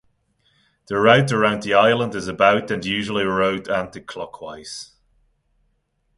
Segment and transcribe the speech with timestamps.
[0.87, 4.93] The route around the island is about and usually rowed anticlockwise.